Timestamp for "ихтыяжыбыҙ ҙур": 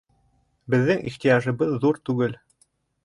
1.13-2.01